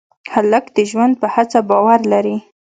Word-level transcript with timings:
هلک 0.33 0.65
د 0.75 0.77
ژوند 0.91 1.13
په 1.21 1.27
هڅه 1.35 1.59
باور 1.69 1.99
لري. 2.13 2.37